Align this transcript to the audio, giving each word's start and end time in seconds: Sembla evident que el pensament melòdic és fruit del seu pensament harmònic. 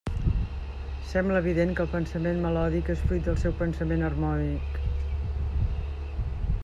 Sembla 1.09 1.41
evident 1.43 1.73
que 1.79 1.83
el 1.83 1.91
pensament 1.91 2.41
melòdic 2.45 2.89
és 2.95 3.05
fruit 3.11 3.29
del 3.29 3.39
seu 3.43 3.55
pensament 3.61 4.09
harmònic. 4.09 4.83